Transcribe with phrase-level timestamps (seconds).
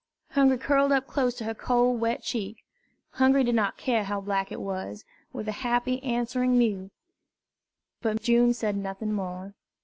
[0.31, 2.65] Hungry curled up close to her cold, wet cheek
[3.11, 6.89] Hungry did not care how black it was with a happy answering mew;
[8.01, 9.53] but June said nothing more.